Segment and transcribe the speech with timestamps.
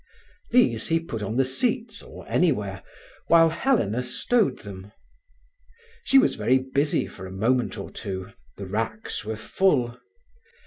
[0.49, 2.81] These he put on the seats or anywhere,
[3.27, 4.91] while Helena stowed them.
[6.05, 9.99] She was very busy for a moment or two; the racks were full.